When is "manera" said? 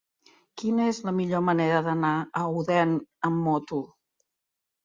1.49-1.83